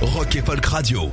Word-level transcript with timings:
Rock 0.00 0.36
et 0.36 0.42
Folk 0.42 0.64
Radio. 0.66 1.10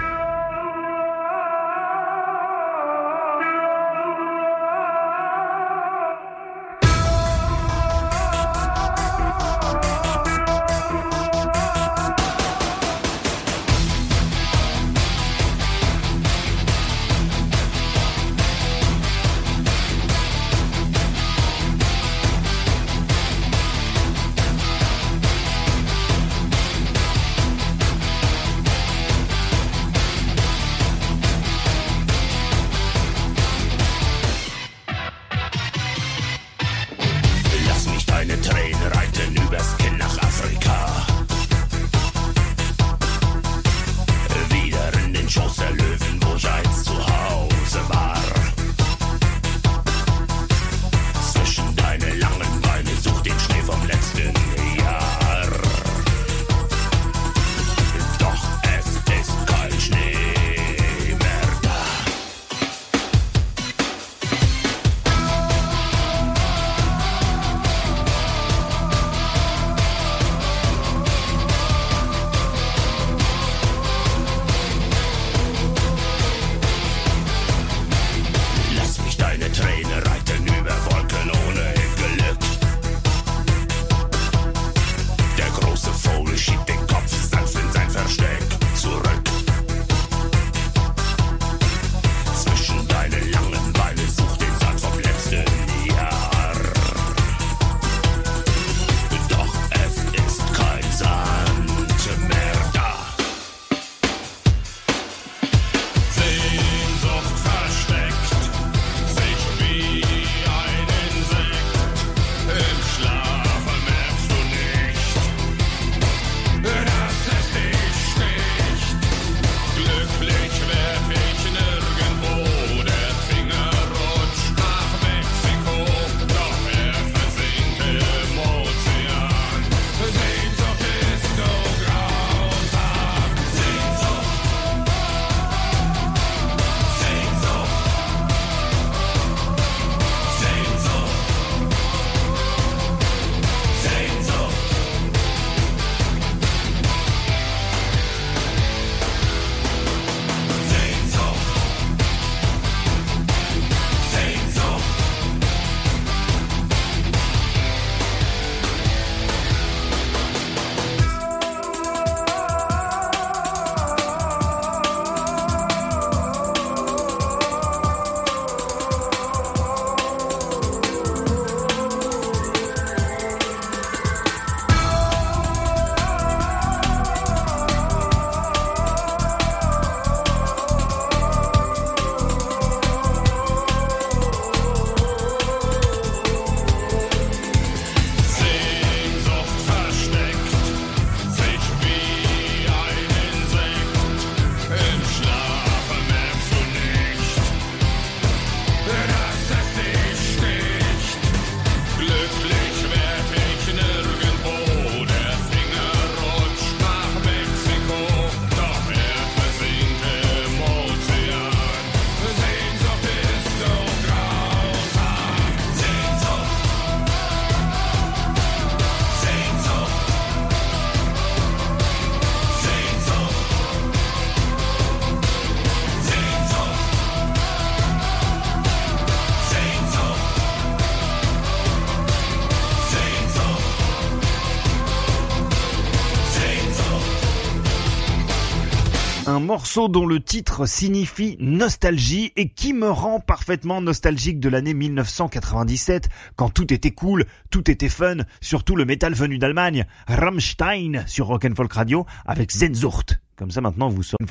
Morceau 239.65 239.87
dont 239.87 240.05
le 240.05 240.19
titre 240.19 240.67
signifie 240.67 241.37
nostalgie 241.39 242.31
et 242.35 242.49
qui 242.49 242.71
me 242.71 242.87
rend 242.87 243.19
parfaitement 243.19 243.81
nostalgique 243.81 244.39
de 244.39 244.47
l'année 244.47 244.75
1997 244.75 246.07
quand 246.35 246.51
tout 246.51 246.71
était 246.71 246.91
cool, 246.91 247.25
tout 247.49 247.71
était 247.71 247.89
fun, 247.89 248.17
surtout 248.41 248.75
le 248.75 248.85
métal 248.85 249.15
venu 249.15 249.39
d'Allemagne, 249.39 249.87
Rammstein 250.07 251.03
sur 251.07 251.25
Rock'n'Folk 251.25 251.73
Radio 251.73 252.05
avec 252.27 252.51
Zenzucht. 252.51 253.19
Comme 253.37 253.49
ça 253.49 253.61
maintenant 253.61 253.89
vous 253.89 254.03
saurez 254.03 254.23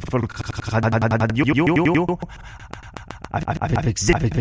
avec 4.14 4.38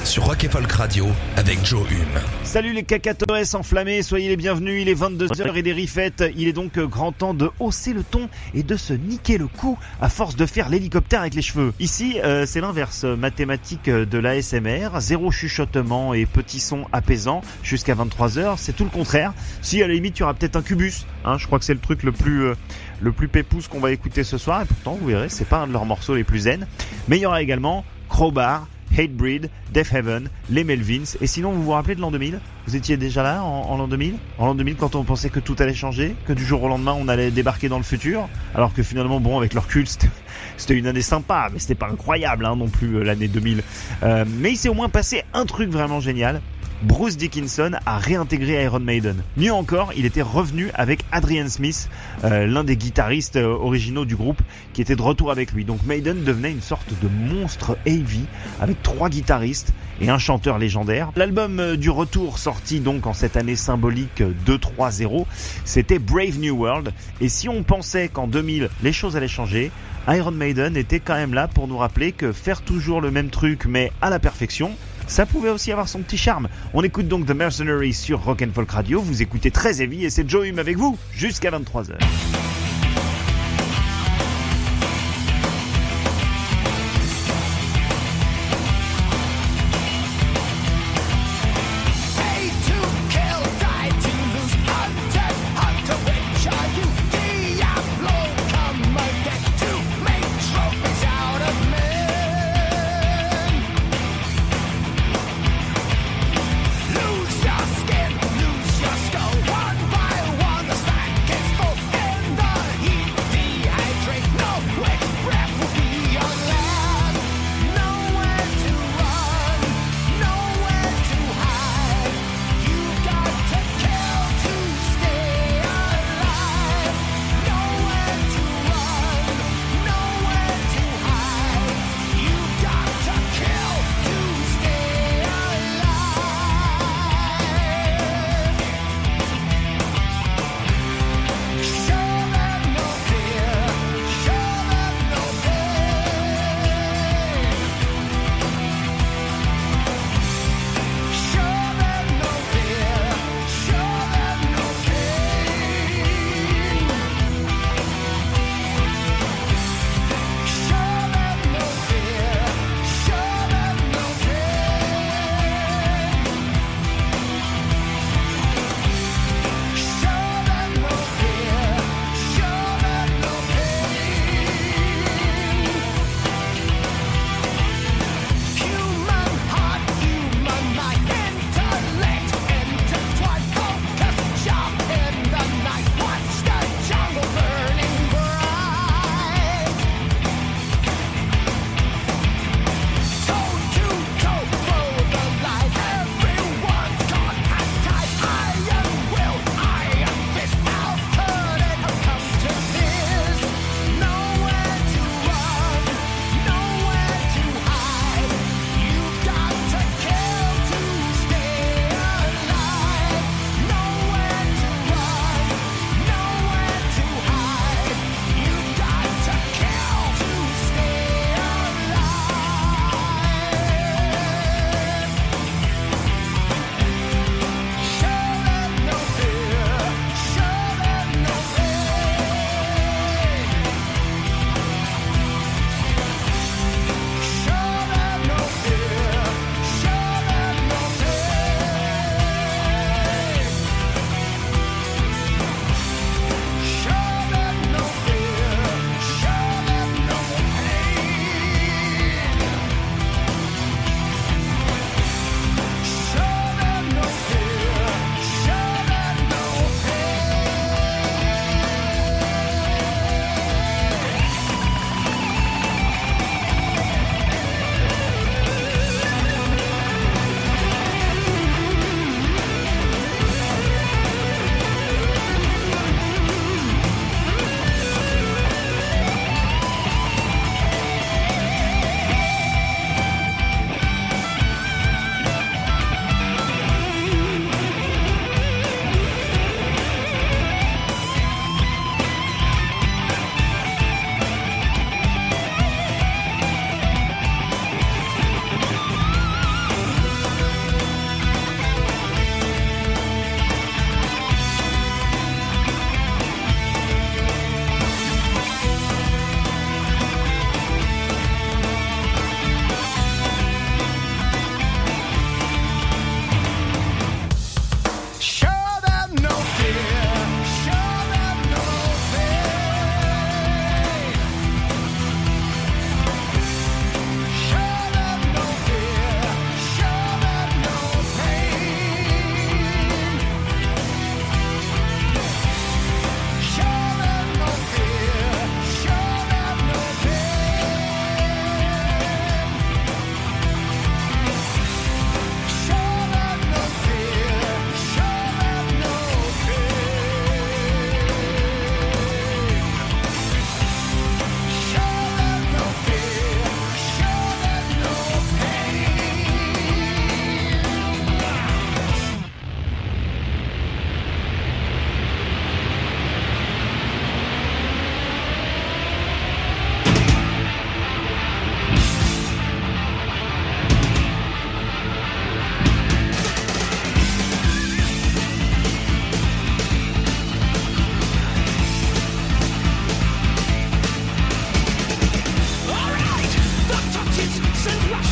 sur 0.05 0.25
Rock 0.25 0.47
Folk 0.51 0.73
Radio 0.73 1.07
avec 1.37 1.65
Joe 1.65 1.89
Hume 1.91 2.21
salut 2.43 2.73
les 2.73 2.83
cacatoès 2.83 3.55
enflammés 3.55 4.03
soyez 4.03 4.29
les 4.29 4.37
bienvenus 4.37 4.83
il 4.83 4.89
est 4.89 5.01
22h 5.01 5.55
et 5.55 5.63
des 5.63 5.73
riffettes 5.73 6.25
il 6.37 6.49
est 6.49 6.53
donc 6.53 6.79
grand 6.79 7.13
temps 7.13 7.35
de 7.35 7.51
hausser 7.61 7.93
le 7.93 8.03
ton 8.03 8.29
et 8.53 8.65
de 8.65 8.77
se 8.77 8.95
niquer 8.95 9.39
le 9.39 9.47
cou 9.47 9.79
à 10.01 10.09
force 10.09 10.35
de 10.35 10.47
faire 10.47 10.69
l'hélicoptère 10.69 11.21
avec 11.21 11.35
les 11.35 11.43
cheveux 11.43 11.73
ici 11.79 12.17
c'est 12.47 12.61
l'inverse 12.61 13.05
mathématique 13.05 13.89
de 13.89 14.19
l'ASMR 14.19 14.89
zéro 14.99 15.31
chuchotement 15.31 16.15
et 16.15 16.27
petit 16.27 16.59
son 16.61 16.87
apaisant 16.93 17.41
jusqu'à 17.63 17.95
23h 18.29 18.35
Murder, 18.35 18.55
c'est 18.57 18.75
tout 18.75 18.85
le 18.85 18.91
contraire. 18.91 19.33
Si 19.61 19.83
à 19.83 19.87
la 19.87 19.95
limite, 19.95 20.19
il 20.19 20.21
y 20.21 20.23
aura 20.23 20.35
peut-être 20.35 20.57
un 20.57 20.63
Cubus. 20.63 21.07
Hein, 21.25 21.37
je 21.39 21.47
crois 21.47 21.59
que 21.59 21.65
c'est 21.65 21.75
le 21.75 21.81
truc 21.81 22.03
le 22.03 22.13
plus 22.13 22.45
euh, 22.45 22.55
le 23.01 23.13
plus 23.13 23.29
pépouze 23.29 23.69
qu'on 23.69 23.81
va 23.81 23.93
écouter 23.93 24.25
ce 24.25 24.39
soir. 24.39 24.63
Et 24.63 24.65
pourtant, 24.65 24.97
vous 25.01 25.07
verrez, 25.07 25.29
c'est 25.29 25.49
pas 25.49 25.59
un 25.59 25.67
de 25.67 25.73
leurs 25.73 25.87
morceaux 25.87 26.15
les 26.15 26.25
plus 26.25 26.41
zen. 26.41 26.67
Mais 27.09 27.19
il 27.19 27.23
y 27.23 27.27
aura 27.27 27.43
également 27.43 27.85
Crowbar, 28.09 28.67
Hatebreed, 28.97 29.51
Death 29.73 29.93
Heaven, 29.93 30.29
les 30.51 30.65
Melvins. 30.65 31.17
Et 31.21 31.27
sinon, 31.27 31.53
vous 31.53 31.63
vous 31.63 31.73
rappelez 31.73 31.95
de 31.95 32.01
l'an 32.01 32.11
2000 32.11 32.39
Vous 32.67 32.77
étiez 32.77 32.97
déjà 32.97 33.23
là 33.23 33.43
en, 33.43 33.77
l'an 33.77 33.89
2000 33.89 34.15
En 34.39 34.47
l'an 34.47 34.55
2000, 34.55 34.77
quand 34.77 34.95
on 34.95 35.05
pensait 35.05 35.31
que 35.31 35.41
tout 35.41 35.57
allait 35.59 35.75
changer, 35.75 36.15
que 36.27 36.33
du 36.33 36.45
jour 36.45 36.63
au 36.63 36.69
lendemain, 36.69 36.97
on 36.97 37.09
allait 37.09 37.31
débarquer 37.31 37.69
dans 37.69 37.79
le 37.79 37.85
futur, 37.85 38.29
alors 38.55 38.73
que 38.73 38.83
finalement, 38.83 39.21
bon, 39.21 39.39
avec 39.39 39.55
leur 39.55 39.67
culte, 39.67 40.07
c'était 40.57 40.75
une 40.75 40.87
année 40.87 41.03
sympa, 41.03 41.49
mais 41.53 41.59
c'était 41.59 41.75
pas 41.75 41.89
incroyable 41.89 42.47
hein, 42.47 42.57
non 42.57 42.69
plus 42.69 42.97
euh, 42.97 43.03
l'année 43.03 43.29
2000. 43.29 43.63
Euh, 44.03 44.25
mais 44.29 44.53
il 44.53 44.57
s'est 44.57 44.69
au 44.69 44.75
moins 44.75 44.89
passé 44.89 45.23
un 45.33 45.45
truc 45.45 45.71
vraiment 45.71 46.01
génial. 46.01 46.41
Bruce 46.85 47.17
Dickinson 47.17 47.73
a 47.87 47.97
réintégré 47.97 48.63
Iron 48.63 48.79
Maiden. 48.79 49.17
Mieux 49.39 49.55
encore, 49.55 49.93
il 49.97 50.05
était 50.05 50.21
revenu 50.21 50.71
avec 50.75 51.01
Adrian 51.13 51.49
Smith, 51.49 51.89
euh, 52.25 52.47
l'un 52.47 52.63
des 52.63 52.77
guitaristes 52.77 53.37
euh, 53.37 53.47
originaux 53.47 54.05
du 54.05 54.17
groupe, 54.17 54.43
qui 54.75 54.83
était 54.83 54.95
de 54.95 55.01
retour 55.01 55.31
avec 55.31 55.53
lui. 55.53 55.65
Donc 55.65 55.83
Maiden 55.87 56.25
devenait 56.25 56.51
une 56.51 56.61
sorte 56.61 56.93
de 57.01 57.09
monstre 57.09 57.79
heavy 57.87 58.27
avec 58.61 58.83
trois 58.83 59.09
guitaristes 59.09 59.73
et 60.03 60.11
un 60.11 60.19
chanteur 60.19 60.59
légendaire. 60.59 61.11
L'album 61.17 61.59
euh, 61.59 61.77
du 61.77 61.89
retour 61.89 62.39
sorti 62.39 62.81
donc 62.81 63.07
en 63.07 63.15
cette 63.15 63.39
année 63.39 63.57
symbolique 63.57 64.23
2-3-0, 64.47 65.25
c'était 65.65 65.99
Brave 65.99 66.39
New 66.39 66.55
World. 66.55 66.93
Et 67.23 67.31
si 67.31 67.49
on 67.49 67.63
pensait 67.63 68.09
qu'en 68.09 68.27
2000 68.27 68.69
les 68.83 68.93
choses 68.93 69.17
allaient 69.17 69.27
changer, 69.27 69.71
Iron 70.07 70.33
Maiden 70.33 70.77
était 70.77 71.01
quand 71.01 71.15
même 71.15 71.33
là 71.33 71.49
pour 71.49 71.67
nous 71.67 71.79
rappeler 71.79 72.13
que 72.13 72.33
faire 72.33 72.61
toujours 72.61 73.01
le 73.01 73.11
même 73.11 73.31
truc 73.31 73.65
mais 73.65 73.91
à 74.03 74.11
la 74.11 74.19
perfection, 74.19 74.73
ça 75.07 75.27
pouvait 75.27 75.51
aussi 75.51 75.73
avoir 75.73 75.89
son 75.89 76.01
petit 76.01 76.19
charme. 76.19 76.49
On 76.73 76.83
écoute 76.83 77.09
donc 77.09 77.27
The 77.27 77.33
Mercenary 77.33 77.93
sur 77.93 78.23
Rock 78.23 78.45
Folk 78.55 78.71
Radio, 78.71 79.01
vous 79.01 79.23
écoutez 79.23 79.51
très 79.51 79.83
heavy 79.83 80.05
et 80.05 80.11
c'est 80.11 80.29
Joe 80.29 80.47
Hume 80.47 80.59
avec 80.59 80.77
vous 80.77 80.99
jusqu'à 81.13 81.51
23h. 81.51 82.44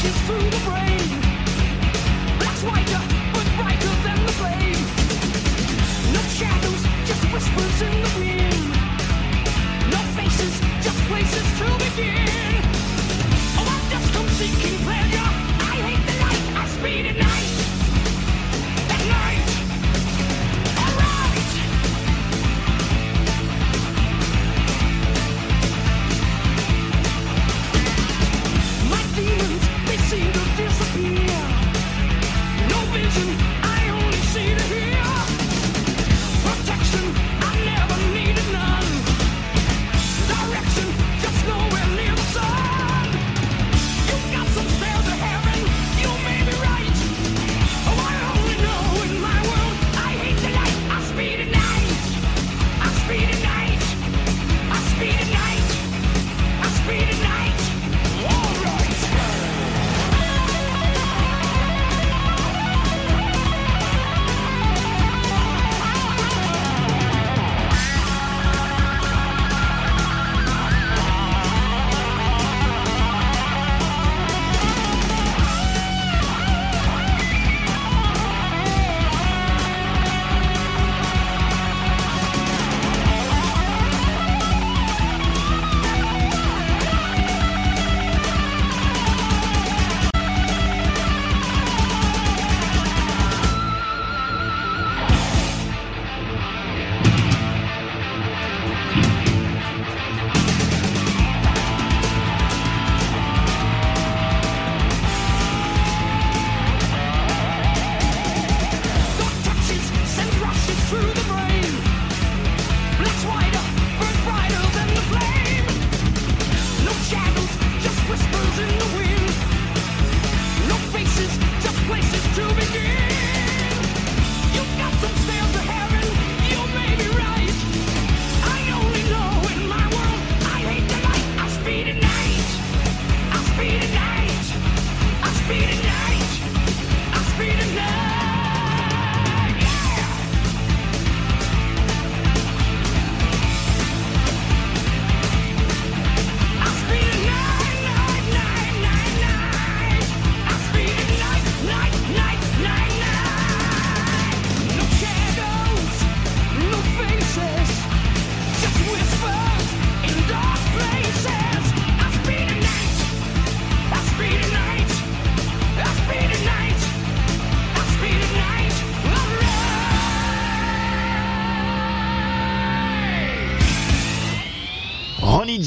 you 0.02 0.10
through 0.10 0.50
the 0.50 0.64
break. 0.64 0.81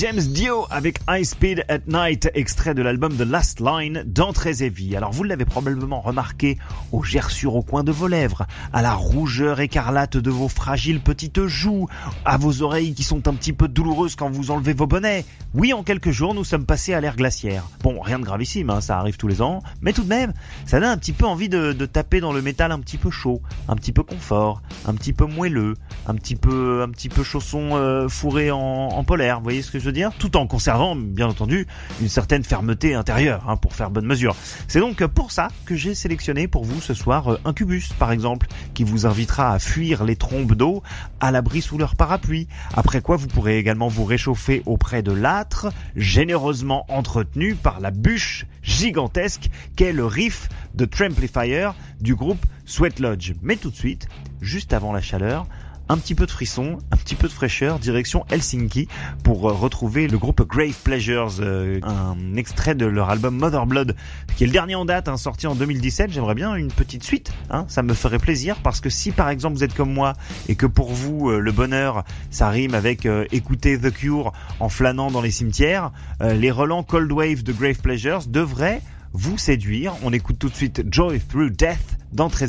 James 0.05 0.21
Dio 0.21 0.67
avec 0.69 0.99
High 1.09 1.25
Speed 1.25 1.65
at 1.67 1.79
Night, 1.87 2.29
extrait 2.35 2.75
de 2.75 2.83
l'album 2.83 3.17
The 3.17 3.21
Last 3.21 3.59
Line 3.59 4.03
d'Entrée 4.05 4.61
et. 4.61 4.95
Alors 4.95 5.11
vous 5.11 5.23
l'avez 5.23 5.45
probablement 5.45 5.99
remarqué 5.99 6.59
aux 6.95 7.03
gerçures 7.03 7.55
au 7.55 7.61
coin 7.61 7.83
de 7.83 7.91
vos 7.91 8.07
lèvres, 8.07 8.47
à 8.71 8.81
la 8.81 8.93
rougeur 8.93 9.59
écarlate 9.59 10.15
de 10.15 10.29
vos 10.29 10.47
fragiles 10.47 11.01
petites 11.01 11.45
joues, 11.45 11.87
à 12.23 12.37
vos 12.37 12.61
oreilles 12.61 12.93
qui 12.93 13.03
sont 13.03 13.27
un 13.27 13.33
petit 13.33 13.51
peu 13.51 13.67
douloureuses 13.67 14.15
quand 14.15 14.29
vous 14.29 14.49
enlevez 14.51 14.73
vos 14.73 14.87
bonnets. 14.87 15.25
Oui, 15.53 15.73
en 15.73 15.83
quelques 15.83 16.11
jours, 16.11 16.33
nous 16.33 16.43
sommes 16.43 16.65
passés 16.65 16.93
à 16.93 17.01
l'ère 17.01 17.17
glaciaire. 17.17 17.63
Bon, 17.83 17.99
rien 17.99 18.19
de 18.19 18.23
gravissime, 18.23 18.69
hein, 18.69 18.81
ça 18.81 18.97
arrive 18.97 19.17
tous 19.17 19.27
les 19.27 19.41
ans, 19.41 19.61
mais 19.81 19.91
tout 19.91 20.03
de 20.03 20.09
même, 20.09 20.33
ça 20.65 20.79
donne 20.79 20.89
un 20.89 20.97
petit 20.97 21.13
peu 21.13 21.25
envie 21.25 21.49
de, 21.49 21.73
taper 21.85 22.19
dans 22.19 22.33
le 22.33 22.41
métal 22.41 22.71
un 22.71 22.79
petit 22.79 22.97
peu 22.97 23.11
chaud, 23.11 23.41
un 23.67 23.75
petit 23.75 23.91
peu 23.91 24.03
confort, 24.03 24.61
un 24.85 24.93
petit 24.93 25.13
peu 25.13 25.25
moelleux, 25.25 25.75
un 26.07 26.15
petit 26.15 26.35
peu, 26.35 26.81
un 26.81 26.89
petit 26.89 27.09
peu 27.09 27.23
chausson 27.23 27.71
euh, 27.73 28.07
fourré 28.07 28.51
en, 28.51 28.59
en 28.59 29.03
polaire. 29.03 29.37
Vous 29.37 29.43
voyez 29.43 29.61
ce 29.61 29.71
que 29.71 29.79
je 29.79 29.85
veux 29.85 29.91
dire? 29.91 30.11
Tout 30.17 30.37
en 30.37 30.47
conservant, 30.47 30.95
bien 30.95 31.27
entendu, 31.27 31.67
une 32.01 32.09
certaine 32.09 32.43
fermeté 32.43 32.95
intérieure, 32.95 33.43
hein, 33.47 33.57
pour 33.57 33.73
faire 33.73 33.91
bonne 33.91 34.05
mesure. 34.05 34.35
C'est 34.67 34.79
donc 34.79 35.05
pour 35.07 35.31
ça 35.31 35.49
que 35.65 35.75
j'ai 35.75 35.93
sélectionné 35.93 36.47
pour 36.47 36.63
vous 36.63 36.81
ce 36.85 36.93
soir 36.93 37.33
euh, 37.33 37.39
un 37.45 37.53
cubus, 37.53 37.89
par 37.97 38.11
exemple, 38.11 38.47
qui 38.73 38.83
vous 38.83 39.05
invitera 39.05 39.51
à 39.51 39.59
fuir 39.59 40.03
les 40.03 40.15
trombes 40.15 40.53
d'eau 40.53 40.83
à 41.19 41.31
l'abri 41.31 41.61
sous 41.61 41.77
leur 41.77 41.95
parapluie. 41.95 42.47
Après 42.75 43.01
quoi, 43.01 43.17
vous 43.17 43.27
pourrez 43.27 43.57
également 43.57 43.87
vous 43.87 44.05
réchauffer 44.05 44.61
auprès 44.65 45.01
de 45.01 45.11
l'âtre, 45.11 45.73
généreusement 45.95 46.85
entretenu 46.89 47.55
par 47.55 47.79
la 47.79 47.91
bûche 47.91 48.45
gigantesque 48.61 49.49
qu'est 49.75 49.93
le 49.93 50.05
riff 50.05 50.47
de 50.75 50.85
Tramplifier 50.85 51.69
du 51.99 52.15
groupe 52.15 52.45
Sweat 52.65 52.99
Lodge. 52.99 53.33
Mais 53.41 53.55
tout 53.55 53.71
de 53.71 53.75
suite, 53.75 54.07
juste 54.41 54.71
avant 54.71 54.93
la 54.93 55.01
chaleur, 55.01 55.47
un 55.89 55.97
petit 55.97 56.15
peu 56.15 56.25
de 56.25 56.31
frisson, 56.31 56.79
un 56.91 56.97
petit 56.97 57.15
peu 57.15 57.27
de 57.27 57.33
fraîcheur, 57.33 57.79
direction 57.79 58.25
Helsinki 58.29 58.87
pour 59.23 59.49
euh, 59.49 59.53
retrouver 59.53 60.07
le 60.07 60.17
groupe 60.17 60.47
Grave 60.47 60.75
Pleasures, 60.83 61.35
euh, 61.39 61.79
un 61.83 62.35
extrait 62.35 62.75
de 62.75 62.85
leur 62.85 63.09
album 63.09 63.37
Mother 63.37 63.65
Blood, 63.65 63.95
qui 64.35 64.43
est 64.43 64.47
le 64.47 64.53
dernier 64.53 64.75
en 64.75 64.85
date, 64.85 65.07
hein, 65.07 65.17
sorti 65.17 65.47
en 65.47 65.55
2017. 65.55 66.11
J'aimerais 66.11 66.35
bien 66.35 66.55
une 66.55 66.71
petite 66.71 67.03
suite, 67.03 67.31
hein, 67.49 67.65
ça 67.67 67.83
me 67.83 67.93
ferait 67.93 68.19
plaisir 68.19 68.57
parce 68.63 68.81
que 68.81 68.89
si 68.89 69.11
par 69.11 69.29
exemple 69.29 69.57
vous 69.57 69.63
êtes 69.63 69.75
comme 69.75 69.93
moi 69.93 70.13
et 70.49 70.55
que 70.55 70.65
pour 70.65 70.91
vous 70.91 71.29
euh, 71.29 71.39
le 71.39 71.51
bonheur 71.51 72.03
ça 72.31 72.49
rime 72.49 72.73
avec 72.73 73.07
écouter 73.31 73.77
The 73.79 73.91
Cure 73.91 74.33
en 74.59 74.69
flânant 74.69 75.11
dans 75.11 75.21
les 75.21 75.31
cimetières, 75.31 75.91
les 76.21 76.51
relents 76.51 76.83
Cold 76.83 77.11
Wave 77.11 77.43
de 77.43 77.53
Grave 77.53 77.79
Pleasures 77.81 78.23
devraient 78.27 78.81
vous 79.13 79.37
séduire. 79.37 79.93
On 80.03 80.11
écoute 80.11 80.37
tout 80.39 80.49
de 80.49 80.55
suite 80.55 80.83
Joy 80.89 81.19
Through 81.19 81.51
Death 81.51 81.97
dans 82.11 82.29
Très 82.29 82.47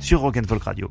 sur 0.00 0.20
Rock'n'Folk 0.20 0.62
Radio. 0.62 0.88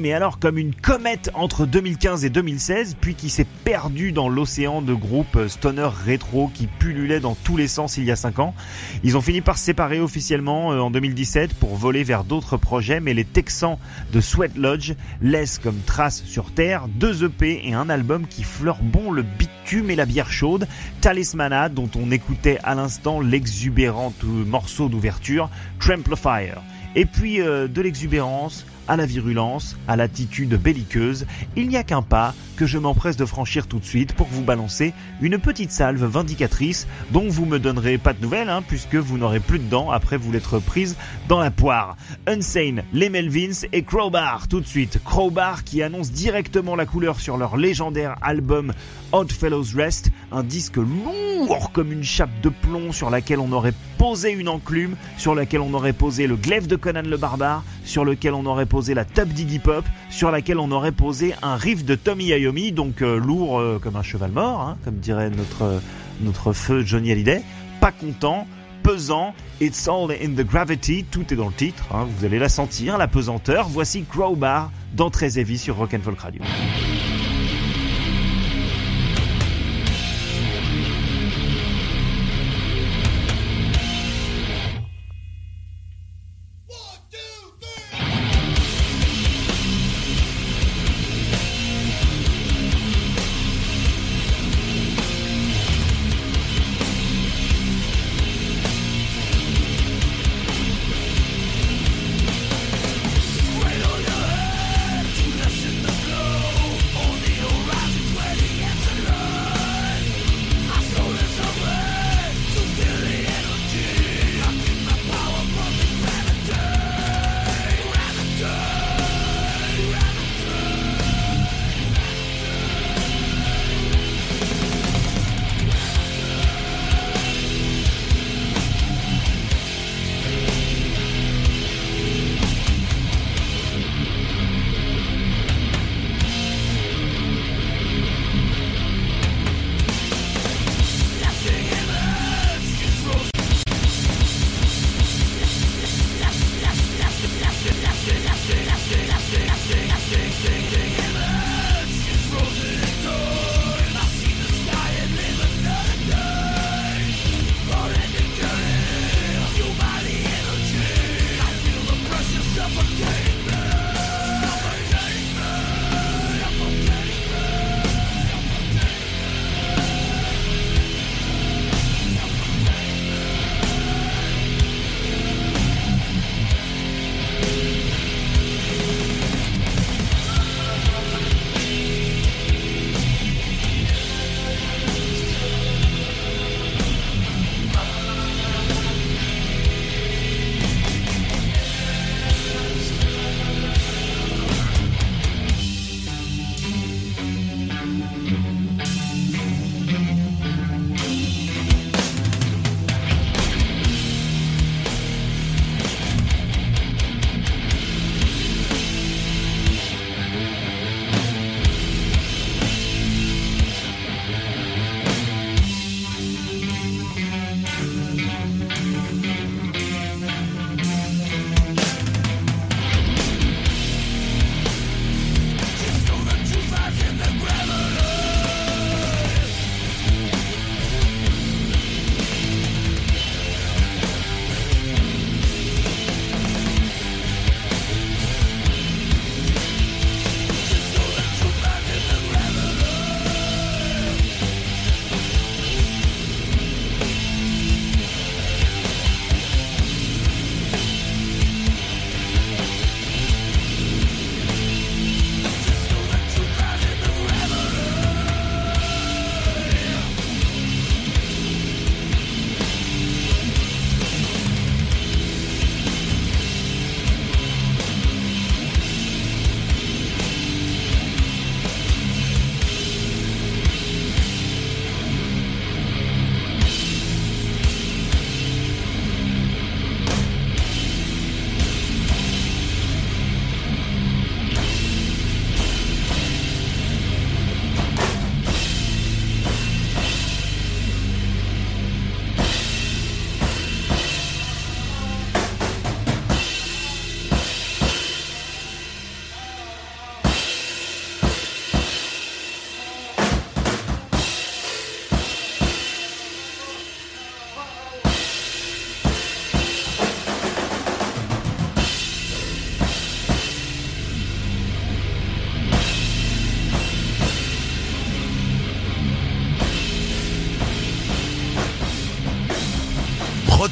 Mais 0.00 0.12
alors 0.12 0.40
comme 0.40 0.58
une 0.58 0.74
comète 0.74 1.30
entre 1.34 1.66
2015 1.66 2.24
et 2.24 2.30
2016 2.30 2.96
puis 3.00 3.14
qui 3.14 3.30
s'est 3.30 3.46
perdu 3.64 4.10
dans 4.10 4.28
l'océan 4.28 4.82
de 4.82 4.92
groupes 4.92 5.38
stoner 5.46 5.88
rétro 6.04 6.50
qui 6.52 6.66
pullulaient 6.66 7.20
dans 7.20 7.36
tous 7.36 7.56
les 7.56 7.68
sens 7.68 7.96
il 7.96 8.04
y 8.04 8.10
a 8.10 8.16
5 8.16 8.40
ans. 8.40 8.54
Ils 9.04 9.16
ont 9.16 9.20
fini 9.20 9.40
par 9.40 9.58
se 9.58 9.64
séparer 9.64 10.00
officiellement 10.00 10.72
euh, 10.72 10.80
en 10.80 10.90
2017 10.90 11.54
pour 11.54 11.76
voler 11.76 12.02
vers 12.02 12.24
d'autres 12.24 12.56
projets 12.56 12.98
mais 12.98 13.14
les 13.14 13.24
Texans 13.24 13.78
de 14.12 14.20
Sweat 14.20 14.56
Lodge 14.56 14.94
laissent 15.20 15.60
comme 15.60 15.78
trace 15.86 16.24
sur 16.24 16.50
Terre 16.52 16.88
deux 16.88 17.22
EP 17.22 17.60
et 17.64 17.74
un 17.74 17.88
album 17.88 18.26
qui 18.26 18.42
fleurent 18.42 18.82
bon 18.82 19.12
le 19.12 19.22
bitume 19.22 19.90
et 19.90 19.96
la 19.96 20.06
bière 20.06 20.32
chaude, 20.32 20.66
Talismana 21.00 21.68
dont 21.68 21.90
on 21.94 22.10
écoutait 22.10 22.58
à 22.64 22.74
l'instant 22.74 23.20
l'exubérant 23.20 24.12
morceau 24.24 24.88
d'ouverture, 24.88 25.50
Fire. 26.16 26.62
Et 26.94 27.06
puis 27.06 27.40
euh, 27.40 27.68
de 27.68 27.80
l'exubérance, 27.80 28.66
à 28.88 28.96
la 28.96 29.06
virulence, 29.06 29.76
à 29.88 29.96
l'attitude 29.96 30.54
belliqueuse, 30.54 31.26
il 31.56 31.68
n'y 31.68 31.76
a 31.76 31.82
qu'un 31.82 32.02
pas 32.02 32.34
que 32.56 32.66
je 32.66 32.78
m'empresse 32.78 33.16
de 33.16 33.24
franchir 33.24 33.66
tout 33.66 33.78
de 33.78 33.84
suite 33.84 34.12
pour 34.12 34.26
vous 34.28 34.42
balancer 34.42 34.92
une 35.20 35.38
petite 35.38 35.72
salve 35.72 36.04
vindicatrice 36.04 36.86
dont 37.10 37.28
vous 37.28 37.46
me 37.46 37.58
donnerez 37.58 37.98
pas 37.98 38.12
de 38.12 38.22
nouvelles 38.22 38.48
hein, 38.48 38.62
puisque 38.66 38.94
vous 38.94 39.18
n'aurez 39.18 39.40
plus 39.40 39.58
de 39.58 39.68
dents 39.68 39.90
après 39.90 40.16
vous 40.16 40.32
l'être 40.32 40.58
prise 40.58 40.96
dans 41.28 41.40
la 41.40 41.50
poire. 41.50 41.96
Unsane, 42.26 42.82
les 42.92 43.08
Melvins 43.08 43.66
et 43.72 43.82
Crowbar 43.82 44.48
tout 44.48 44.60
de 44.60 44.66
suite. 44.66 45.00
Crowbar 45.04 45.64
qui 45.64 45.82
annonce 45.82 46.12
directement 46.12 46.76
la 46.76 46.86
couleur 46.86 47.20
sur 47.20 47.36
leur 47.36 47.56
légendaire 47.56 48.16
album 48.22 48.72
Odd 49.12 49.30
Fellows 49.30 49.76
Rest, 49.76 50.10
un 50.30 50.42
disque 50.42 50.76
lourd 50.76 51.70
comme 51.72 51.92
une 51.92 52.04
chape 52.04 52.40
de 52.42 52.48
plomb 52.48 52.92
sur 52.92 53.10
laquelle 53.10 53.40
on 53.40 53.52
aurait 53.52 53.74
posé 53.98 54.30
une 54.32 54.48
enclume, 54.48 54.96
sur 55.18 55.34
laquelle 55.34 55.60
on 55.60 55.74
aurait 55.74 55.92
posé 55.92 56.26
le 56.26 56.36
glaive 56.36 56.66
de 56.66 56.76
Conan 56.76 57.02
le 57.02 57.16
barbare, 57.16 57.62
sur 57.84 58.04
lequel 58.04 58.34
on 58.34 58.46
aurait 58.46 58.66
la 58.94 59.04
table 59.04 59.32
d'Iggy 59.32 59.58
Pop, 59.58 59.84
sur 60.10 60.30
laquelle 60.30 60.58
on 60.58 60.70
aurait 60.70 60.92
posé 60.92 61.34
un 61.42 61.56
riff 61.56 61.84
de 61.84 61.94
Tommy 61.94 62.26
Iommi, 62.26 62.72
donc 62.72 63.02
euh, 63.02 63.18
lourd 63.18 63.60
euh, 63.60 63.78
comme 63.80 63.96
un 63.96 64.02
cheval 64.02 64.32
mort, 64.32 64.60
hein, 64.60 64.78
comme 64.84 64.96
dirait 64.96 65.30
notre, 65.30 65.80
notre 66.22 66.52
feu 66.52 66.82
Johnny 66.84 67.12
Hallyday. 67.12 67.42
Pas 67.80 67.92
content, 67.92 68.46
pesant, 68.82 69.34
It's 69.60 69.86
all 69.86 70.10
in 70.10 70.30
the 70.30 70.44
gravity, 70.44 71.04
tout 71.04 71.32
est 71.32 71.36
dans 71.36 71.48
le 71.48 71.52
titre, 71.52 71.84
hein, 71.92 72.06
vous 72.08 72.24
allez 72.24 72.38
la 72.38 72.48
sentir, 72.48 72.96
la 72.98 73.08
pesanteur. 73.08 73.68
Voici 73.68 74.04
Crowbar 74.04 74.70
dans 74.94 75.10
Très 75.10 75.38
Heavy 75.38 75.58
sur 75.58 75.76
Rock'n'Folk 75.76 76.18
Radio. 76.18 76.42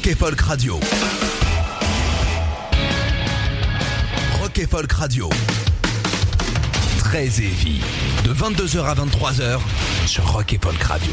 Rock 0.01 0.07
et 0.07 0.15
Folk 0.15 0.41
Radio. 0.41 0.79
Rock 4.41 4.57
et 4.57 4.65
Folk 4.65 4.91
Radio. 4.93 5.29
Très 6.97 7.25
heavy. 7.25 7.81
De 8.23 8.33
22h 8.33 8.83
à 8.83 8.95
23h 8.95 9.59
sur 10.07 10.27
Rock 10.31 10.53
et 10.53 10.59
Folk 10.59 10.81
Radio. 10.81 11.11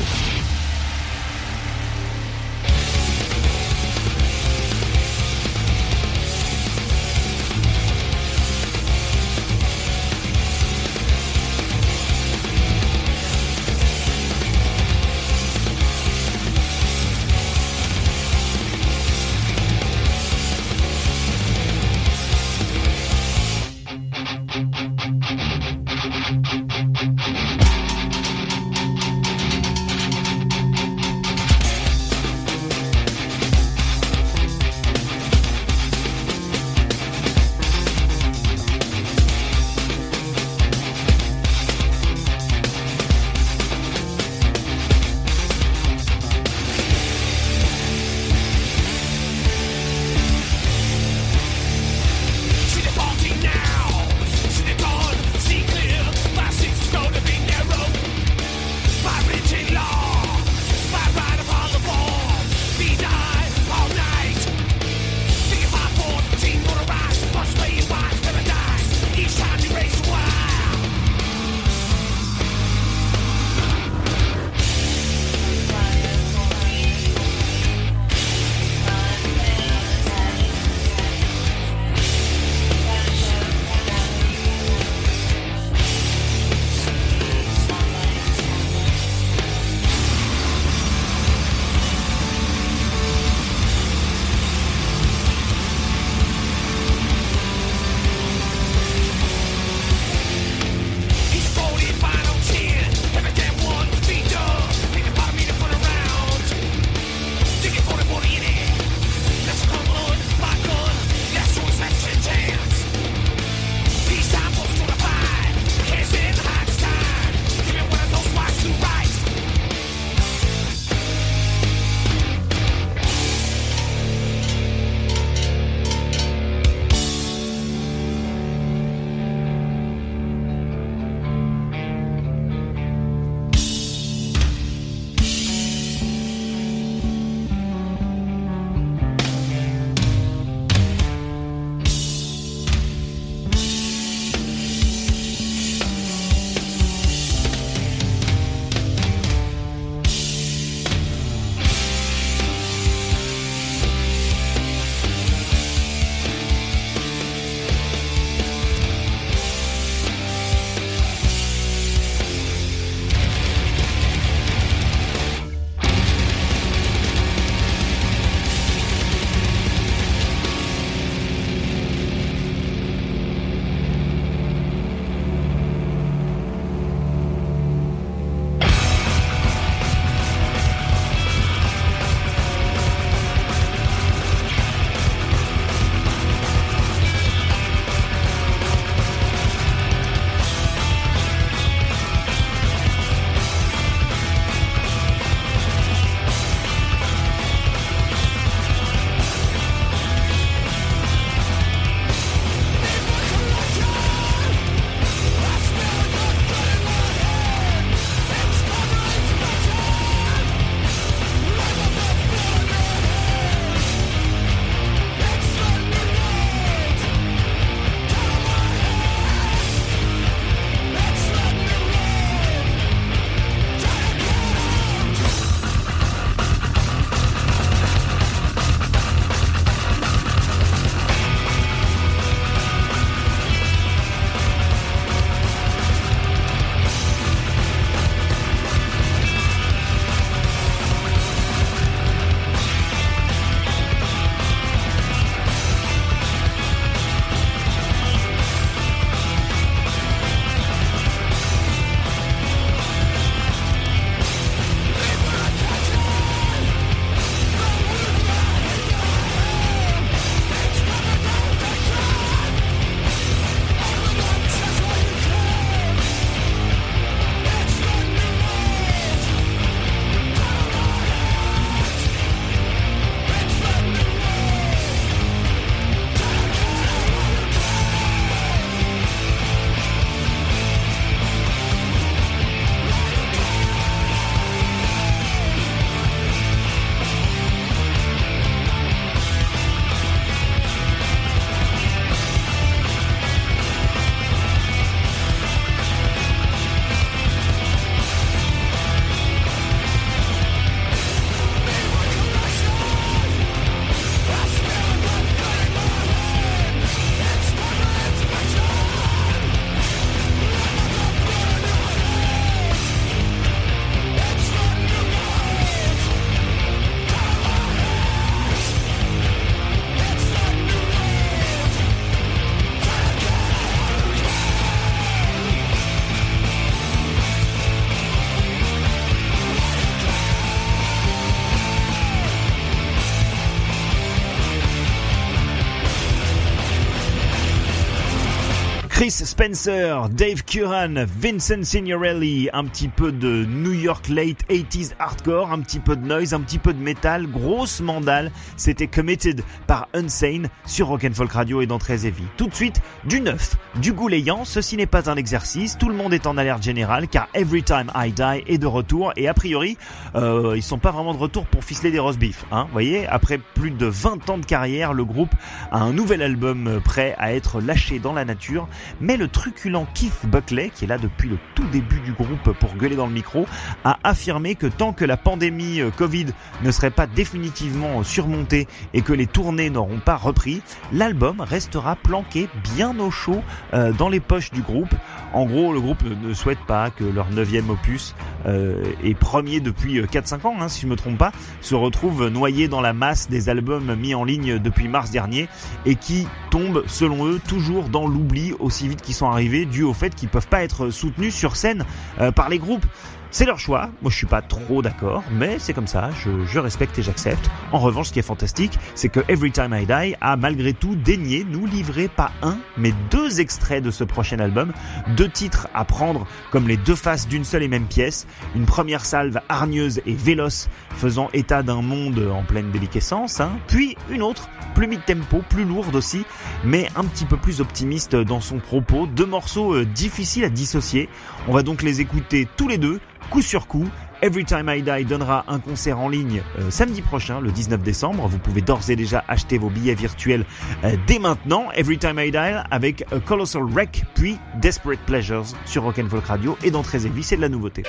Chris 338.98 339.20
Spencer, 339.38 340.08
Dave 340.08 340.42
Curran, 340.42 341.06
Vincent 341.06 341.62
Signorelli, 341.62 342.48
un 342.52 342.64
petit 342.64 342.88
peu 342.88 343.12
de 343.12 343.44
New 343.44 343.72
York 343.72 344.08
late 344.08 344.44
80s 344.50 344.94
hardcore, 344.98 345.52
un 345.52 345.60
petit 345.60 345.78
peu 345.78 345.94
de 345.94 346.04
noise, 346.04 346.34
un 346.34 346.40
petit 346.40 346.58
peu 346.58 346.72
de 346.72 346.82
métal, 346.82 347.28
grosse 347.28 347.80
mandale. 347.80 348.32
C'était 348.56 348.88
Committed 348.88 349.44
par 349.68 349.86
Unsane 349.94 350.48
sur 350.66 350.88
Rock 350.88 351.06
Folk 351.14 351.30
Radio 351.30 351.60
et 351.60 351.66
dans 351.66 351.78
Très 351.78 352.04
Heavy. 352.04 352.24
Tout 352.36 352.48
de 352.48 352.54
suite, 352.54 352.82
du 353.04 353.20
neuf, 353.20 353.54
du 353.80 353.92
goulayant. 353.92 354.44
Ceci 354.44 354.76
n'est 354.76 354.86
pas 354.86 355.08
un 355.08 355.14
exercice. 355.14 355.78
Tout 355.78 355.88
le 355.88 355.94
monde 355.94 356.12
est 356.14 356.26
en 356.26 356.36
alerte 356.36 356.64
générale 356.64 357.06
car 357.06 357.28
Every 357.32 357.62
Time 357.62 357.92
I 357.94 358.10
Die 358.10 358.42
est 358.52 358.58
de 358.58 358.66
retour 358.66 359.12
et 359.16 359.28
a 359.28 359.34
priori, 359.34 359.78
euh, 360.16 360.54
ils 360.56 360.64
sont 360.64 360.78
pas 360.78 360.90
vraiment 360.90 361.14
de 361.14 361.18
retour 361.18 361.46
pour 361.46 361.62
ficeler 361.62 361.92
des 361.92 362.00
roast 362.00 362.18
beef. 362.18 362.44
Hein, 362.50 362.66
voyez, 362.72 363.06
après 363.06 363.38
plus 363.38 363.70
de 363.70 363.86
20 363.86 364.30
ans 364.30 364.38
de 364.38 364.46
carrière, 364.46 364.92
le 364.92 365.04
groupe 365.04 365.32
a 365.70 365.78
un 365.78 365.92
nouvel 365.92 366.22
album 366.22 366.80
prêt 366.84 367.14
à 367.18 367.32
être 367.34 367.60
lâché 367.60 368.00
dans 368.00 368.14
la 368.14 368.24
nature 368.24 368.66
mais 369.00 369.16
le 369.16 369.27
truculent 369.28 369.86
Keith 369.94 370.26
Buckley, 370.26 370.70
qui 370.74 370.84
est 370.84 370.88
là 370.88 370.98
depuis 370.98 371.28
le 371.28 371.38
tout 371.54 371.66
début 371.68 372.00
du 372.00 372.12
groupe 372.12 372.52
pour 372.58 372.74
gueuler 372.74 372.96
dans 372.96 373.06
le 373.06 373.12
micro, 373.12 373.46
a 373.84 373.98
affirmé 374.04 374.54
que 374.54 374.66
tant 374.66 374.92
que 374.92 375.04
la 375.04 375.16
pandémie 375.16 375.80
euh, 375.80 375.90
Covid 375.90 376.26
ne 376.62 376.70
serait 376.70 376.90
pas 376.90 377.06
définitivement 377.06 378.02
surmontée 378.02 378.66
et 378.94 379.02
que 379.02 379.12
les 379.12 379.26
tournées 379.26 379.70
n'auront 379.70 380.00
pas 380.00 380.16
repris, 380.16 380.62
l'album 380.92 381.40
restera 381.40 381.96
planqué 381.96 382.48
bien 382.74 382.98
au 382.98 383.10
chaud 383.10 383.42
euh, 383.74 383.92
dans 383.92 384.08
les 384.08 384.20
poches 384.20 384.50
du 384.50 384.62
groupe. 384.62 384.94
En 385.32 385.44
gros, 385.44 385.72
le 385.72 385.80
groupe 385.80 386.02
ne 386.02 386.32
souhaite 386.32 386.64
pas 386.66 386.90
que 386.90 387.04
leur 387.04 387.30
neuvième 387.30 387.68
opus, 387.70 388.14
euh, 388.46 388.82
et 389.02 389.14
premier 389.14 389.60
depuis 389.60 390.00
4-5 390.00 390.46
ans, 390.46 390.56
hein, 390.60 390.68
si 390.68 390.80
je 390.80 390.86
me 390.86 390.96
trompe 390.96 391.18
pas, 391.18 391.32
se 391.60 391.74
retrouve 391.74 392.28
noyé 392.28 392.68
dans 392.68 392.80
la 392.80 392.92
masse 392.92 393.28
des 393.28 393.48
albums 393.48 393.94
mis 393.94 394.14
en 394.14 394.24
ligne 394.24 394.58
depuis 394.58 394.88
mars 394.88 395.10
dernier 395.10 395.48
et 395.84 395.96
qui 395.96 396.26
tombe, 396.50 396.84
selon 396.86 397.26
eux, 397.26 397.40
toujours 397.46 397.88
dans 397.88 398.06
l'oubli 398.06 398.52
aussi 398.58 398.88
vite 398.88 399.02
qu'ils 399.02 399.14
sont 399.18 399.26
arrivés, 399.26 399.66
dû 399.66 399.82
au 399.82 399.92
fait 399.92 400.14
qu'ils 400.14 400.28
peuvent 400.28 400.48
pas 400.48 400.62
être 400.62 400.90
soutenus 400.90 401.34
sur 401.34 401.56
scène 401.56 401.84
euh, 402.20 402.30
par 402.32 402.48
les 402.48 402.58
groupes. 402.58 402.86
C'est 403.30 403.44
leur 403.44 403.58
choix, 403.58 403.90
moi 404.00 404.10
je 404.10 404.16
suis 404.16 404.26
pas 404.26 404.40
trop 404.40 404.80
d'accord, 404.80 405.22
mais 405.30 405.58
c'est 405.58 405.74
comme 405.74 405.86
ça, 405.86 406.08
je, 406.24 406.58
respecte 406.58 406.98
et 406.98 407.02
j'accepte. 407.02 407.50
En 407.72 407.78
revanche, 407.78 408.08
ce 408.08 408.12
qui 408.14 408.18
est 408.20 408.22
fantastique, 408.22 408.78
c'est 408.94 409.10
que 409.10 409.20
Every 409.28 409.52
Time 409.52 409.76
I 409.78 409.84
Die 409.84 410.16
a 410.22 410.36
malgré 410.38 410.72
tout 410.72 410.96
daigné 410.96 411.44
nous 411.44 411.66
livrer 411.66 412.08
pas 412.08 412.32
un, 412.42 412.56
mais 412.78 412.94
deux 413.10 413.40
extraits 413.40 413.84
de 413.84 413.90
ce 413.90 414.02
prochain 414.02 414.38
album, 414.38 414.72
deux 415.08 415.28
titres 415.28 415.68
à 415.74 415.84
prendre 415.84 416.26
comme 416.50 416.68
les 416.68 416.78
deux 416.78 416.94
faces 416.94 417.28
d'une 417.28 417.44
seule 417.44 417.62
et 417.64 417.68
même 417.68 417.86
pièce, 417.86 418.26
une 418.56 418.64
première 418.64 419.04
salve 419.04 419.38
hargneuse 419.50 420.00
et 420.06 420.14
véloce 420.14 420.70
faisant 420.96 421.28
état 421.34 421.62
d'un 421.62 421.82
monde 421.82 422.26
en 422.32 422.44
pleine 422.44 422.70
déliquescence, 422.70 423.40
hein, 423.40 423.52
puis 423.66 423.96
une 424.08 424.22
autre, 424.22 424.48
plus 424.74 424.86
mid-tempo, 424.86 425.42
plus 425.50 425.64
lourde 425.64 425.94
aussi, 425.96 426.24
mais 426.64 426.88
un 426.96 427.04
petit 427.04 427.26
peu 427.26 427.36
plus 427.36 427.60
optimiste 427.60 428.16
dans 428.16 428.40
son 428.40 428.58
propos, 428.58 429.06
deux 429.06 429.26
morceaux 429.26 429.74
euh, 429.74 429.84
difficiles 429.84 430.44
à 430.44 430.48
dissocier. 430.48 431.10
On 431.46 431.52
va 431.52 431.62
donc 431.62 431.82
les 431.82 432.00
écouter 432.00 432.48
tous 432.56 432.68
les 432.68 432.78
deux 432.78 433.00
coup 433.30 433.42
sur 433.42 433.66
coup. 433.66 433.88
Every 434.20 434.44
Time 434.44 434.68
I 434.68 434.82
Die 434.82 435.04
donnera 435.04 435.44
un 435.46 435.60
concert 435.60 436.00
en 436.00 436.08
ligne 436.08 436.42
euh, 436.58 436.70
samedi 436.70 437.02
prochain, 437.02 437.40
le 437.40 437.52
19 437.52 437.82
décembre. 437.82 438.26
Vous 438.26 438.38
pouvez 438.38 438.60
d'ores 438.62 438.90
et 438.90 438.96
déjà 438.96 439.24
acheter 439.28 439.58
vos 439.58 439.70
billets 439.70 439.94
virtuels 439.94 440.44
euh, 440.84 440.96
dès 441.06 441.18
maintenant. 441.20 441.70
Every 441.76 441.98
Time 441.98 442.18
I 442.18 442.30
Die 442.32 442.36
avec 442.70 443.04
A 443.12 443.20
Colossal 443.20 443.62
Wreck, 443.64 444.04
puis 444.14 444.38
Desperate 444.60 445.00
Pleasures 445.06 445.46
sur 445.66 445.84
Rock'n'Folk 445.84 446.26
Radio 446.26 446.58
et 446.64 446.70
dans 446.70 446.82
Très 446.82 446.98
c'est 447.22 447.36
de 447.36 447.42
la 447.42 447.48
nouveauté. 447.48 447.84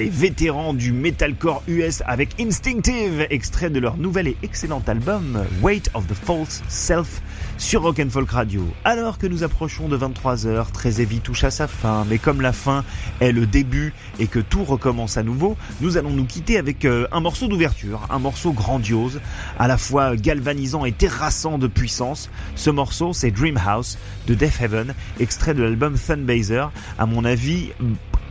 Les 0.00 0.08
vétérans 0.08 0.72
du 0.72 0.92
metalcore 0.92 1.62
US 1.68 2.02
avec 2.06 2.40
Instinctive, 2.40 3.26
extrait 3.28 3.68
de 3.68 3.78
leur 3.78 3.98
nouvel 3.98 4.28
et 4.28 4.36
excellent 4.42 4.82
album 4.86 5.44
Weight 5.60 5.90
of 5.92 6.06
the 6.06 6.14
False 6.14 6.62
Self 6.68 7.20
sur 7.58 7.82
Rock 7.82 8.00
and 8.00 8.08
Folk 8.08 8.30
Radio. 8.30 8.66
Alors 8.84 9.18
que 9.18 9.26
nous 9.26 9.44
approchons 9.44 9.88
de 9.88 9.98
23h, 9.98 10.72
Très 10.72 11.02
Heavy 11.02 11.20
touche 11.20 11.44
à 11.44 11.50
sa 11.50 11.66
fin, 11.66 12.06
mais 12.08 12.16
comme 12.16 12.40
la 12.40 12.54
fin 12.54 12.82
est 13.20 13.32
le 13.32 13.44
début 13.44 13.92
et 14.18 14.26
que 14.26 14.38
tout 14.38 14.64
recommence 14.64 15.18
à 15.18 15.22
nouveau, 15.22 15.58
nous 15.82 15.98
allons 15.98 16.08
nous 16.08 16.24
quitter 16.24 16.56
avec 16.56 16.86
euh, 16.86 17.06
un 17.12 17.20
morceau 17.20 17.46
d'ouverture, 17.46 18.06
un 18.08 18.18
morceau 18.18 18.52
grandiose, 18.52 19.20
à 19.58 19.68
la 19.68 19.76
fois 19.76 20.16
galvanisant 20.16 20.86
et 20.86 20.92
terrassant 20.92 21.58
de 21.58 21.66
puissance. 21.66 22.30
Ce 22.54 22.70
morceau, 22.70 23.12
c'est 23.12 23.32
Dream 23.32 23.60
House 23.62 23.98
de 24.26 24.32
Death 24.32 24.62
Heaven, 24.62 24.94
extrait 25.18 25.52
de 25.52 25.62
l'album 25.62 25.98
Thunbazer. 25.98 26.72
À 26.98 27.04
mon 27.04 27.26
avis, 27.26 27.72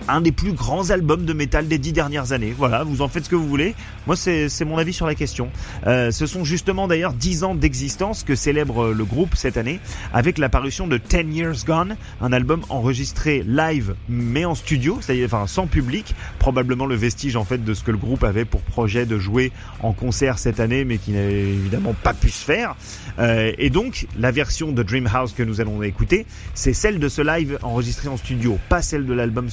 un 0.07 0.21
des 0.21 0.31
plus 0.31 0.53
grands 0.53 0.89
albums 0.89 1.25
de 1.25 1.33
métal 1.33 1.67
des 1.67 1.77
dix 1.77 1.93
dernières 1.93 2.31
années. 2.31 2.53
Voilà, 2.57 2.83
vous 2.83 3.01
en 3.01 3.07
faites 3.07 3.25
ce 3.25 3.29
que 3.29 3.35
vous 3.35 3.47
voulez. 3.47 3.75
Moi, 4.07 4.15
c'est 4.15 4.65
mon 4.65 4.77
avis 4.77 4.93
sur 4.93 5.05
la 5.05 5.15
question. 5.15 5.49
Euh, 5.87 6.11
ce 6.11 6.25
sont 6.25 6.43
justement 6.43 6.87
d'ailleurs 6.87 7.13
dix 7.13 7.43
ans 7.43 7.55
d'existence 7.55 8.23
que 8.23 8.35
célèbre 8.35 8.89
le 8.89 9.05
groupe 9.05 9.35
cette 9.35 9.57
année 9.57 9.79
avec 10.13 10.37
l'apparition 10.37 10.87
de 10.87 10.97
Ten 10.97 11.33
Years 11.33 11.65
Gone, 11.65 11.95
un 12.21 12.33
album 12.33 12.61
enregistré 12.69 13.43
live 13.47 13.95
mais 14.07 14.45
en 14.45 14.55
studio, 14.55 14.99
c'est-à-dire 15.01 15.25
enfin 15.25 15.47
sans 15.47 15.67
public, 15.67 16.15
probablement 16.39 16.85
le 16.85 16.95
vestige 16.95 17.35
en 17.35 17.45
fait 17.45 17.63
de 17.63 17.73
ce 17.73 17.83
que 17.83 17.91
le 17.91 17.97
groupe 17.97 18.23
avait 18.23 18.45
pour 18.45 18.61
projet 18.61 19.05
de 19.05 19.17
jouer 19.17 19.51
en 19.81 19.93
concert 19.93 20.39
cette 20.39 20.59
année, 20.59 20.85
mais 20.85 20.97
qui 20.97 21.11
n'avait 21.11 21.41
évidemment 21.41 21.93
pas 21.93 22.13
pu 22.13 22.29
se 22.29 22.43
faire. 22.43 22.75
Euh, 23.19 23.51
et 23.57 23.69
donc 23.69 24.07
la 24.17 24.31
version 24.31 24.71
de 24.71 24.83
Dream 24.83 25.09
House 25.11 25.33
que 25.33 25.43
nous 25.43 25.61
allons 25.61 25.83
écouter, 25.83 26.25
c'est 26.53 26.73
celle 26.73 26.99
de 26.99 27.09
ce 27.09 27.21
live 27.21 27.59
enregistré 27.61 28.07
en 28.07 28.17
studio, 28.17 28.57
pas 28.69 28.81
celle 28.81 29.05
de 29.05 29.13
l'album 29.13 29.49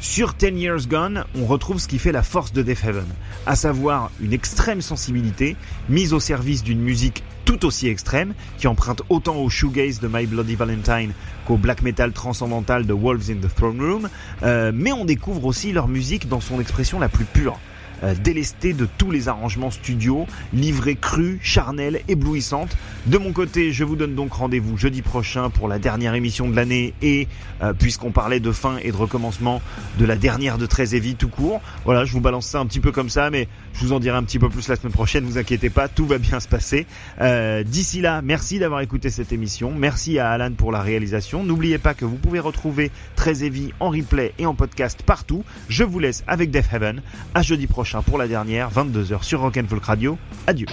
Sur 0.00 0.34
Ten 0.34 0.56
Years 0.56 0.86
Gone, 0.88 1.24
on 1.36 1.44
retrouve 1.44 1.78
ce 1.78 1.88
qui 1.88 1.98
fait 1.98 2.12
la 2.12 2.22
force 2.22 2.52
de 2.52 2.62
Death 2.62 2.84
Heaven, 2.84 3.06
à 3.46 3.56
savoir 3.56 4.10
une 4.20 4.32
extrême 4.32 4.80
sensibilité 4.80 5.56
mise 5.88 6.12
au 6.12 6.20
service 6.20 6.62
d'une 6.62 6.80
musique 6.80 7.22
tout 7.44 7.64
aussi 7.64 7.88
extrême, 7.88 8.34
qui 8.58 8.66
emprunte 8.66 9.02
autant 9.08 9.36
au 9.36 9.48
shoegaze 9.48 10.00
de 10.00 10.08
My 10.10 10.26
Bloody 10.26 10.54
Valentine 10.54 11.12
qu'au 11.46 11.56
black 11.56 11.82
metal 11.82 12.12
transcendantal 12.12 12.86
de 12.86 12.92
Wolves 12.92 13.30
in 13.30 13.36
the 13.36 13.54
Throne 13.54 13.80
Room, 13.80 14.08
euh, 14.42 14.70
mais 14.74 14.92
on 14.92 15.04
découvre 15.04 15.44
aussi 15.46 15.72
leur 15.72 15.88
musique 15.88 16.28
dans 16.28 16.40
son 16.40 16.60
expression 16.60 16.98
la 16.98 17.08
plus 17.08 17.24
pure. 17.24 17.58
Euh, 18.04 18.14
délestée 18.14 18.74
de 18.74 18.86
tous 18.98 19.10
les 19.10 19.28
arrangements 19.28 19.72
studio, 19.72 20.26
livrée 20.52 20.94
crue, 20.94 21.40
charnelle, 21.42 22.00
éblouissante. 22.06 22.76
De 23.06 23.18
mon 23.18 23.32
côté, 23.32 23.72
je 23.72 23.82
vous 23.82 23.96
donne 23.96 24.14
donc 24.14 24.32
rendez-vous 24.34 24.76
jeudi 24.76 25.02
prochain 25.02 25.50
pour 25.50 25.66
la 25.66 25.80
dernière 25.80 26.14
émission 26.14 26.48
de 26.48 26.54
l'année 26.54 26.94
et 27.02 27.26
euh, 27.60 27.72
puisqu'on 27.72 28.12
parlait 28.12 28.38
de 28.38 28.52
fin 28.52 28.76
et 28.78 28.92
de 28.92 28.96
recommencement 28.96 29.60
de 29.98 30.04
la 30.04 30.14
dernière 30.14 30.58
de 30.58 30.66
Très 30.66 30.94
Heavy 30.94 31.16
tout 31.16 31.28
court, 31.28 31.60
voilà, 31.84 32.04
je 32.04 32.12
vous 32.12 32.20
balance 32.20 32.46
ça 32.46 32.60
un 32.60 32.66
petit 32.66 32.80
peu 32.80 32.92
comme 32.92 33.10
ça, 33.10 33.30
mais 33.30 33.48
je 33.78 33.84
vous 33.84 33.92
en 33.92 34.00
dirai 34.00 34.16
un 34.16 34.24
petit 34.24 34.38
peu 34.38 34.48
plus 34.48 34.68
la 34.68 34.76
semaine 34.76 34.92
prochaine, 34.92 35.24
vous 35.24 35.38
inquiétez 35.38 35.70
pas, 35.70 35.88
tout 35.88 36.06
va 36.06 36.18
bien 36.18 36.40
se 36.40 36.48
passer. 36.48 36.86
Euh, 37.20 37.62
d'ici 37.62 38.00
là, 38.00 38.22
merci 38.22 38.58
d'avoir 38.58 38.80
écouté 38.80 39.08
cette 39.10 39.32
émission, 39.32 39.72
merci 39.72 40.18
à 40.18 40.30
Alan 40.30 40.52
pour 40.52 40.72
la 40.72 40.80
réalisation. 40.80 41.44
N'oubliez 41.44 41.78
pas 41.78 41.94
que 41.94 42.04
vous 42.04 42.16
pouvez 42.16 42.40
retrouver 42.40 42.90
Très 43.14 43.44
Heavy 43.44 43.72
en 43.78 43.90
replay 43.90 44.34
et 44.38 44.46
en 44.46 44.54
podcast 44.54 45.02
partout. 45.04 45.44
Je 45.68 45.84
vous 45.84 46.00
laisse 46.00 46.24
avec 46.26 46.50
Death 46.50 46.72
Heaven. 46.72 47.02
À 47.34 47.42
jeudi 47.42 47.66
prochain 47.66 48.02
pour 48.02 48.18
la 48.18 48.26
dernière, 48.26 48.70
22h 48.72 49.22
sur 49.22 49.40
Rock'n'Folk 49.40 49.84
Radio. 49.84 50.18
Adieu. 50.46 50.66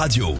Radio. 0.00 0.34